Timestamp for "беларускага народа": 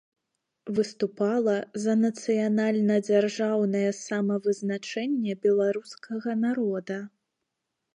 5.49-6.97